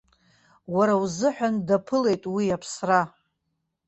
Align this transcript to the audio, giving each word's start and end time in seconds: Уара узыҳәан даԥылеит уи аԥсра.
Уара 0.75 0.93
узыҳәан 1.03 1.55
даԥылеит 1.67 2.23
уи 2.33 2.45
аԥсра. 2.55 3.01